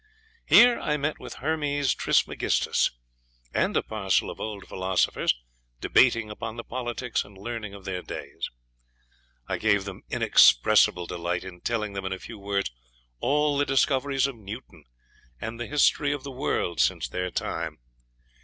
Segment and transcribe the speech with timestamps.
[0.47, 2.89] Here I met with Hermes Trismegistus,
[3.53, 5.35] and a parcel of old philosophers
[5.79, 8.49] debating upon the politics and learning of their days.
[9.47, 12.71] I gave them inexpressible delight in telling them, in a few words,
[13.19, 14.85] all the discoveries of Newton,
[15.39, 17.77] and the history of the world since their time.